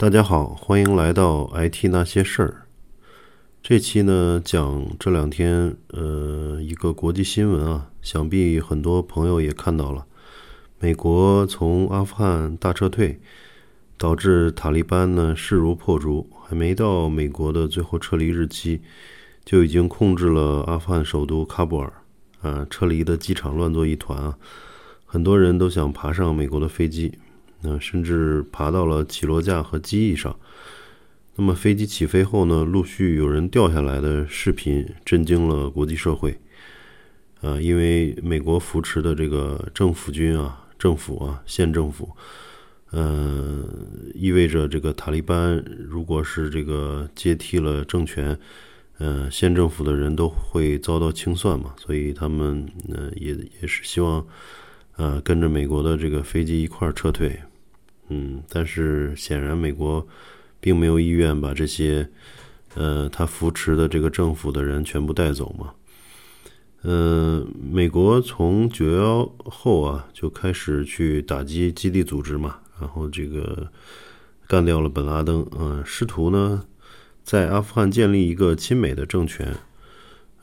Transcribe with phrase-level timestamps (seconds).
[0.00, 2.62] 大家好，欢迎来到 IT 那些事儿。
[3.62, 10.06] 这期呢，讲这两天呃一个国际新闻啊，想必很多朋友也看到了，
[10.78, 13.20] 美国从阿富汗大撤退，
[13.98, 18.80] 导致塔利班呢势如破竹，还没到美国的最后撤离日期，
[19.44, 21.92] 就已经控制了阿富汗首都喀布尔，
[22.40, 24.38] 啊，撤离的机场乱作一团啊，
[25.04, 27.18] 很多人都想爬上美国的飞机。
[27.62, 30.34] 那甚至爬到了起落架和机翼上。
[31.36, 36.38] 那么飞机起飞后呢，陆续有人掉下来的视频震惊了国际社会。
[37.40, 42.10] 啊，因为美国扶持的这个政府军啊、政府啊、县政府，
[42.92, 43.66] 嗯，
[44.14, 45.56] 意味着这个塔利班
[45.88, 48.38] 如果是这个接替了政权，
[48.98, 54.22] 嗯，县政府的人都会遭到清算嘛，所以他们呃也也是希望，
[54.96, 57.40] 呃，跟着美国的这个飞机一块儿撤退。
[58.10, 60.06] 嗯，但是显然美国
[60.60, 62.10] 并没有意愿把这些，
[62.74, 65.72] 呃，他扶持的这个政府的人全部带走嘛。
[66.82, 73.70] 嗯，美国从九幺后啊就开始去打击基地组织嘛，然后这个
[74.48, 76.64] 干掉了本拉登，嗯，试图呢
[77.22, 79.54] 在阿富汗建立一个亲美的政权。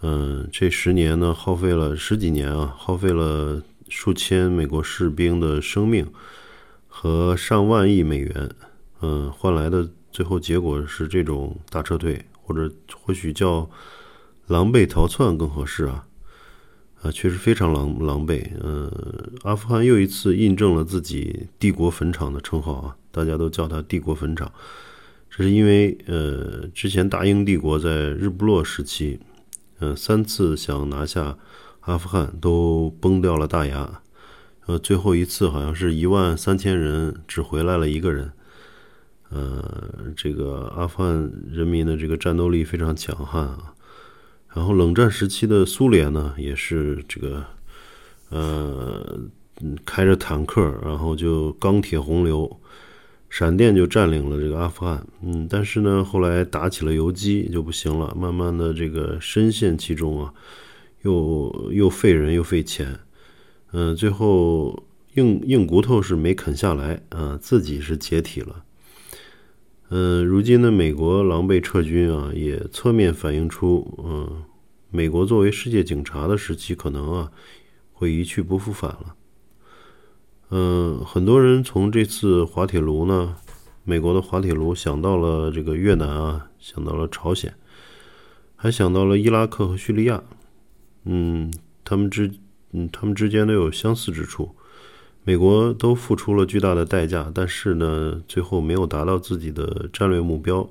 [0.01, 6.07] 嗯，这十年呢耗费了十几年啊，耗费了数千美国士兵的生命。
[6.87, 8.49] 和上万亿美元，
[9.01, 13.69] 嗯，换来的最后结果是这种大撤退，或者或许叫
[14.47, 16.07] 狼狈逃窜更合适啊，
[17.01, 18.49] 啊，确实非常狼狼狈。
[18.63, 18.91] 嗯，
[19.43, 24.51] 阿富汗又一次印证了自己“帝国坟场”的称号啊，大家都叫它“帝国坟场”，
[25.29, 29.19] 这是因为呃，之前大英帝国在日不落时期，
[29.79, 31.37] 嗯，三次想拿下
[31.81, 34.01] 阿富汗都崩掉了大牙。
[34.67, 38.29] 呃，最后一次好像是一万三千人，只回来了一个人。
[39.29, 43.73] 呃，这个阿富汗人民的这个战斗力非常强悍啊。
[44.53, 47.45] 然后冷战时期的苏联呢，也是这个，
[48.29, 49.19] 呃，
[49.85, 52.59] 开着坦克，然后就钢铁洪流，
[53.29, 55.05] 闪电就占领了这个阿富汗。
[55.23, 60.33] 嗯，但是呢，后来打起了游击就不行了，慢慢的这个深陷其中啊，
[61.03, 62.99] 又又费人又费钱。
[63.73, 64.83] 嗯，最后
[65.15, 68.63] 硬硬骨头是没啃下来啊，自己是解体了。
[69.89, 74.43] 嗯，如今的美国狼狈撤军啊，也侧面反映出，嗯，
[74.89, 77.31] 美国作为世界警察的时期可能啊
[77.91, 79.15] 会一去不复返了。
[80.49, 83.35] 嗯，很多人从这次滑铁卢呢，
[83.83, 87.53] 美国的滑铁卢想到了这个越南啊，想到了朝鲜，
[88.55, 90.23] 还想到了伊拉克和叙利亚。
[91.03, 91.53] 嗯，
[91.83, 92.31] 他们之。
[92.71, 94.55] 嗯，他们之间都有相似之处。
[95.23, 100.69] 美国都付出了巨大的代价，但是呢，最后没有达到自己的战略目标。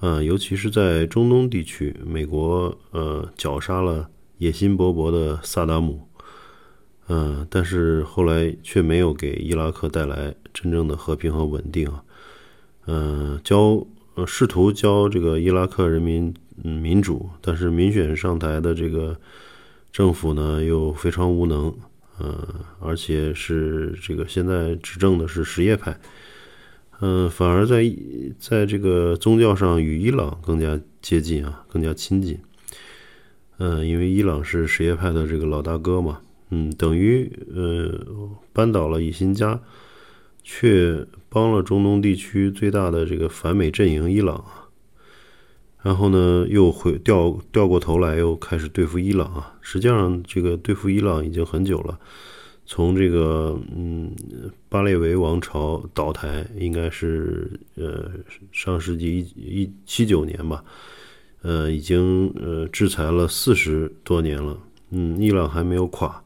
[0.00, 6.06] 嗯，尤其是在中东地区，美国呃绞杀了野心勃勃的萨达姆。
[7.08, 12.04] 嗯，但是后来却没有给伊拉克带来真正的和平和稳定啊。
[12.86, 13.84] 嗯，教
[14.14, 16.32] 呃试图教这个伊拉克人民
[16.62, 19.16] 嗯民主，但是民选上台的这个。
[19.90, 21.74] 政府呢又非常无能，
[22.20, 22.36] 嗯，
[22.80, 25.98] 而且是这个现在执政的是什叶派，
[27.00, 27.84] 嗯，反而在
[28.38, 32.38] 在这个宗教上与伊朗更加接近啊，更加亲近，
[33.58, 36.20] 嗯，因为伊朗是什叶派的这个老大哥嘛，
[36.50, 38.06] 嗯，等于呃
[38.52, 39.60] 扳倒了以辛加，
[40.44, 44.67] 却帮了中东地区最大的这个反美阵营伊朗啊。
[45.80, 49.54] 然后呢，又回掉掉过头来，又开始对付伊朗啊。
[49.60, 51.96] 实际上，这个对付伊朗已经很久了。
[52.66, 54.10] 从这个嗯，
[54.68, 58.10] 巴列维王朝倒台，应该是呃
[58.50, 60.64] 上世纪一一七九年吧。
[61.42, 64.58] 呃，已经呃制裁了四十多年了。
[64.90, 66.20] 嗯，伊朗还没有垮。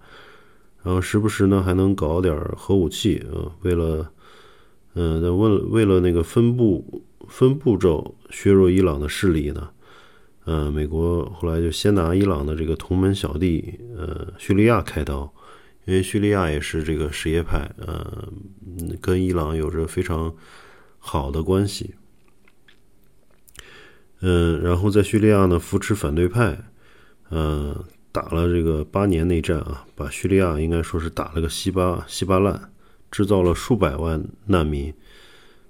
[0.82, 3.52] 然后时不时呢，还能搞点核武器啊。
[3.60, 4.10] 为了
[4.94, 7.02] 嗯，为了为了那个分布。
[7.28, 9.70] 分步骤削弱伊朗的势力呢？
[10.44, 15.32] 呃，美国后来就先拿伊朗的这个同门小弟，呃，叙利亚开刀，
[15.84, 18.28] 因为叙利亚也是这个什叶派，呃，
[19.00, 20.34] 跟伊朗有着非常
[20.98, 21.94] 好的关系。
[24.20, 26.58] 嗯，然后在叙利亚呢扶持反对派，
[27.28, 32.72] 呃，打了这个八年内战啊，把叙利亚应该说是打了个稀巴稀巴烂，
[33.12, 34.92] 制造了数百万难民。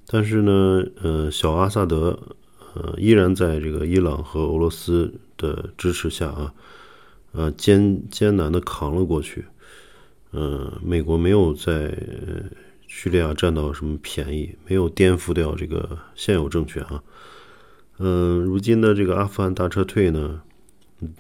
[0.07, 2.19] 但是呢，呃，小阿萨德，
[2.75, 6.53] 呃，依然在这个伊朗和俄罗斯的支持下啊，
[7.33, 9.45] 呃，艰艰难的扛了过去。
[10.33, 11.97] 呃，美国没有在
[12.87, 17.03] 叙利亚占到什么便宜，没有颠覆掉这个现有政权啊。
[17.99, 20.43] 嗯，如今的这个阿富汗大撤退呢，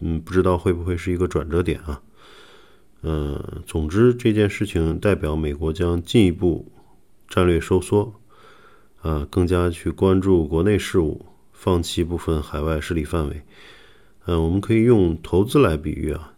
[0.00, 2.00] 嗯，不知道会不会是一个转折点啊？
[3.02, 6.70] 嗯，总之这件事情代表美国将进一步
[7.28, 8.14] 战略收缩，
[9.02, 13.42] 啊，更加去关注国内事务，放弃部分海外势力范围。
[14.26, 16.34] 嗯，我们可以用投资来比喻啊，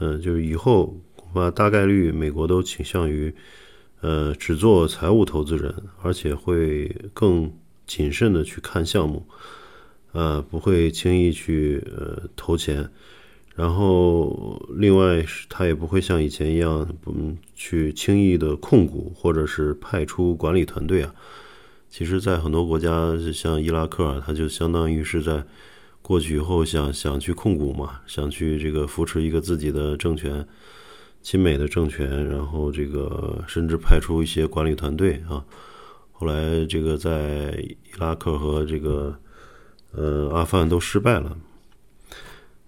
[0.00, 3.32] 嗯，就是以后恐怕大概率美国都倾向于，
[4.00, 5.72] 呃，只做财务投资人，
[6.02, 7.52] 而且会更
[7.86, 9.24] 谨慎的去看项目，
[10.10, 12.90] 呃，不会轻易去呃投钱。
[13.54, 21.14] 然后，另外他也不会像以前一样，嗯，去轻易的控股或者是派出管理团队啊。
[21.90, 25.44] 其实，在很多国家，像伊拉克啊，他就相当于是在
[26.00, 30.46] 过去以后想想去控股嘛，想去这个扶持一个自己的政权，
[31.20, 35.44] 亲美的政权，然后这个甚至派出一些管理团队啊。
[36.12, 39.18] 后来这个在伊拉克和这个
[39.92, 41.36] 呃阿富汗都失败了。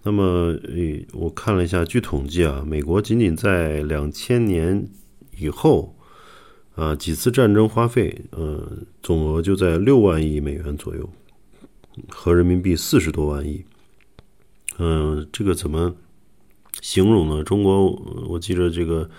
[0.03, 4.85] 那么，呃，我看了一下，据统计啊，美国仅仅在两千年
[5.37, 5.95] 以后，
[6.75, 8.71] 啊，几次战争花费，呃，
[9.01, 11.09] 总额就在六万亿美元左右，
[12.09, 13.63] 合人民币四十多万亿。
[14.77, 15.95] 嗯，这个怎么
[16.81, 17.43] 形容呢？
[17.43, 17.91] 中国，
[18.27, 19.09] 我记得这个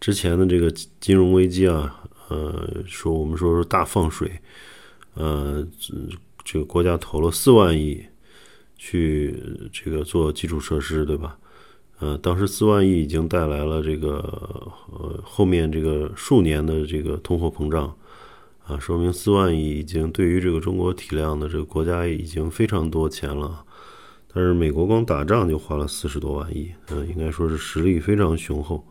[0.00, 0.70] 之前的这个
[1.00, 4.40] 金融危机啊，呃，说我们说是大放水，
[5.14, 5.66] 呃，
[6.44, 8.04] 这个国家投了四万亿。
[8.78, 9.34] 去
[9.72, 11.38] 这个做基础设施，对吧？
[11.98, 14.18] 呃，当时四万亿已经带来了这个
[14.92, 17.94] 呃后面这个数年的这个通货膨胀，
[18.66, 23.64] 啊，说明四万亿已经对于这个中国体量的这个国家已经非常多钱了。
[24.34, 28.86] 但是美国光打仗就花了四十多万亿，嗯，应该说是实力非常雄厚。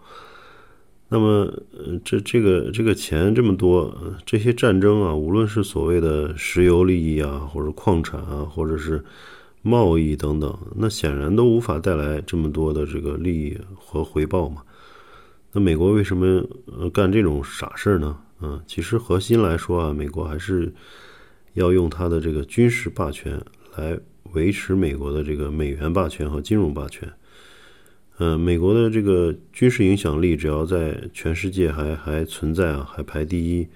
[1.08, 9.06] 那么，呃这这个这个钱这么多，这些战争啊，无论是所谓的石油利益啊，或者矿产啊，或者是
[9.68, 14.62] 贸易等等，那显然都无法带来这么多的这个利益和回报嘛？
[15.54, 18.16] 那美国为什么呃干这种傻事呢？
[18.42, 20.72] 嗯，其实核心来说啊，美国还是
[21.54, 23.42] 要用它的这个军事霸权
[23.76, 24.00] 来
[24.34, 27.12] 维持美国的这个美元霸权和金融霸权。
[28.20, 33.68] 嗯，美国的这个军事影响力只要在全世界还还存在啊，还排第一。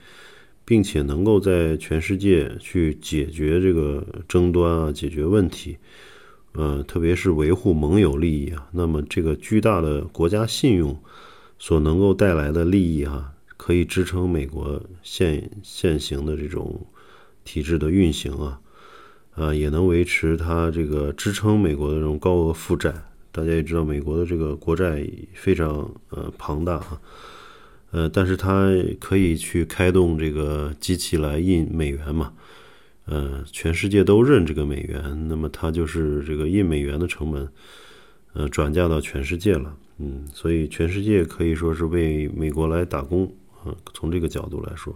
[0.69, 5.75] 并且能够在全世界去解决这个争端啊，解决问题，
[6.51, 8.67] 呃，特别是维护盟友利益啊。
[8.71, 10.95] 那么，这个巨大的国家信用
[11.57, 16.85] 所能够带来的利益啊，可以支撑美国现现行的这种
[17.43, 18.61] 体制的运行啊，
[19.33, 22.93] 啊，也能维持它这个支撑美国的这种高额负债。
[23.31, 27.01] 大家也知道，美国的这个国债非常呃庞大啊。
[27.91, 32.33] 呃，但是它可以去开动这个机器来印美元嘛？
[33.05, 37.49] 呃，全世界都认这个美元，那么它就是这个印美元的成本，
[38.33, 39.75] 呃，转嫁到全世界了。
[39.97, 43.33] 嗯，所以全世界可以说是为美国来打工
[43.63, 43.73] 啊。
[43.91, 44.95] 从这个角度来说，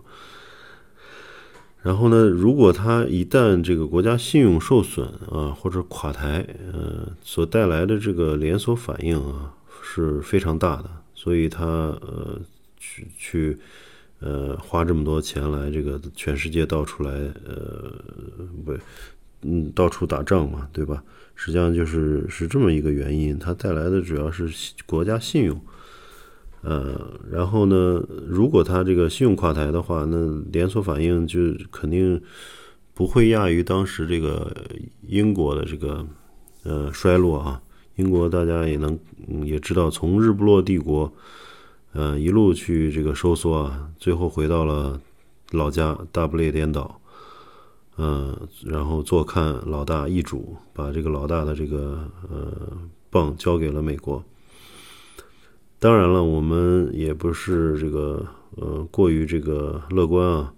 [1.82, 10.92] 然后呢，如果它一旦这个国家信用受损啊，或者垮台，呃，所带来的这个连锁反应啊是非常大的。
[11.16, 12.40] 所以它呃。
[12.84, 13.58] 去去，
[14.20, 17.12] 呃，花这么多钱来这个全世界到处来，
[17.46, 17.94] 呃，
[18.66, 18.78] 不，
[19.44, 21.02] 嗯，到处打仗嘛，对吧？
[21.34, 24.50] 实际上就是是这么一个原因，它带来的主要是
[24.86, 25.62] 国家信用，
[26.62, 31.40] 呃，然后呢，如果它这个信用垮台的话，那连锁反应就
[31.72, 32.22] 肯定
[32.94, 34.54] 不会亚于当时这个
[35.08, 36.06] 英国的这个
[36.64, 37.62] 呃衰落啊。
[37.96, 39.00] 英国大家也能
[39.46, 41.12] 也知道，从日不落帝国。
[41.96, 45.00] 嗯，一路去这个收缩啊，最后回到了
[45.52, 47.00] 老家大不列颠岛，
[47.98, 48.36] 嗯，
[48.66, 52.52] 然后坐看老大易主，把这个老大的这个呃
[53.12, 54.24] 棒交给了美国。
[55.78, 60.52] 当然了，我们也不是这个呃过于这个乐观啊。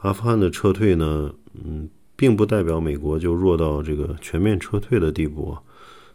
[0.00, 5.62] 阿富汗的撤退呢，嗯，并不代表美国就弱到这个全面撤退的地步啊，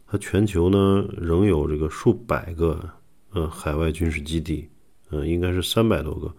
[0.05, 2.79] 它全球呢仍有这个数百个。
[3.33, 4.67] 呃，海外军事基地，
[5.09, 6.33] 嗯，应该是三百多个，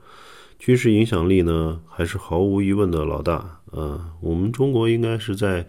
[0.58, 3.60] 军事影响力呢，还是毫无疑问的老大。
[3.70, 5.66] 呃，我们中国应该是在，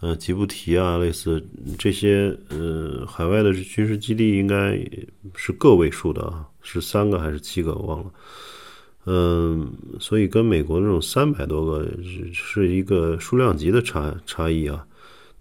[0.00, 1.44] 呃，吉布提啊，类似
[1.76, 4.78] 这些，呃，海外的军事基地应该
[5.34, 8.12] 是个位数的啊，是三个还是七个，我忘了。
[9.06, 14.86] 嗯，所以跟美国那种三百多个是是一个数量级的差差异啊。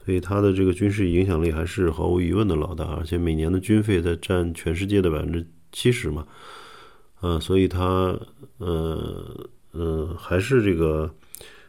[0.05, 6.27] 所以它的这个军事影响力还是毫无疑问的老大，而且每年的军费在占全世界的百分之七十嘛，
[7.21, 8.19] 呃，所以他
[8.57, 11.13] 呃呃还是这个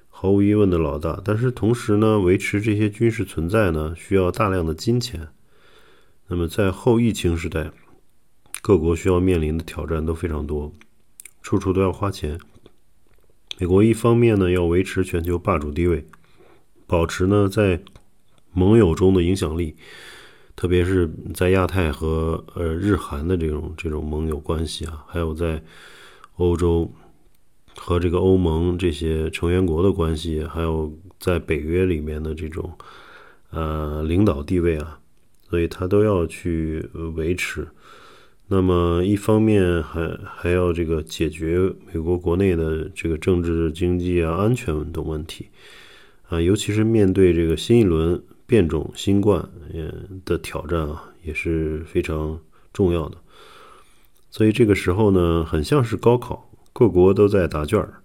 [0.08, 1.20] 毫无疑问的老大。
[1.24, 5.28] 但是同时呢，维持这些军事存在呢，需要大量的金钱。
[6.26, 7.70] 那么在后疫情时代，
[8.62, 10.72] 各国需要面临的挑战都非常多，
[11.40, 12.40] 处处都要花钱。
[13.58, 16.04] 美国一方面呢要维持全球霸主地位，
[16.86, 17.80] 保持呢在
[18.54, 19.76] 盟友中的影响力。
[20.56, 25.60] 特别是在亚太和呃日韩的这种这种盟友关系啊，还有在
[26.36, 26.88] 欧洲
[27.76, 32.72] 和这个欧盟这些成员国的关系，还有在北约里面的这种
[33.50, 35.00] 呃领导地位啊，
[35.50, 37.66] 所以他都要去维持。
[38.46, 41.58] 那么一方面还还要这个解决
[41.92, 45.48] 美国国内的这个政治、经济啊、安全等问题
[46.28, 48.22] 啊，尤其是面对这个新一轮。
[48.46, 52.38] 变种新冠嗯的挑战啊也是非常
[52.72, 53.16] 重要的，
[54.30, 58.02] 所以这个时候呢，很像是高考，各国都在答卷儿，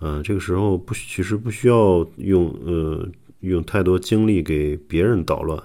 [0.00, 3.08] 啊，这个时候不其实不需要用呃
[3.40, 5.62] 用太多精力给别人捣乱，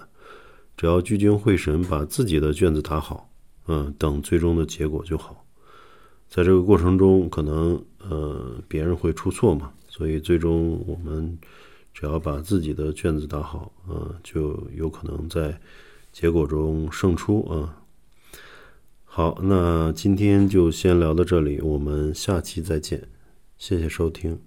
[0.78, 3.28] 只要聚精会神把自己的卷子答好，
[3.68, 5.44] 嗯，等最终的结果就好。
[6.28, 11.36] 在这个过程中，可能呃别人会出错嘛，所以最终我们。
[11.96, 15.58] 只要把自己的卷子打好，啊，就有可能在
[16.12, 17.82] 结果中胜出啊。
[19.06, 23.08] 好，那今天就先聊到这里，我们下期再见，
[23.58, 24.38] 谢谢收听。